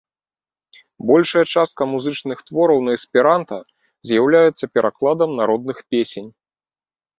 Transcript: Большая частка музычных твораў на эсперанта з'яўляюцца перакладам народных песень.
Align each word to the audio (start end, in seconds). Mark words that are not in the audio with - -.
Большая 1.09 1.43
частка 1.53 1.87
музычных 1.91 2.41
твораў 2.47 2.79
на 2.89 2.97
эсперанта 3.01 3.61
з'яўляюцца 4.09 4.65
перакладам 4.79 5.29
народных 5.43 5.77
песень. 5.93 6.29